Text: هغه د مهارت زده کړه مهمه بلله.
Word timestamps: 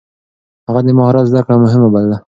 هغه 0.67 0.79
د 0.85 0.89
مهارت 0.97 1.25
زده 1.31 1.41
کړه 1.45 1.55
مهمه 1.63 1.89
بلله. 1.93 2.17